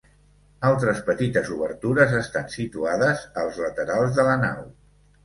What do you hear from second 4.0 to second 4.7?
de la nau.